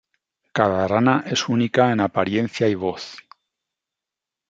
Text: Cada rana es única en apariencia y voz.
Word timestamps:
Cada 0.59 0.87
rana 0.87 1.23
es 1.29 1.47
única 1.47 1.91
en 1.91 1.99
apariencia 1.99 2.67
y 2.67 2.73
voz. 2.73 3.17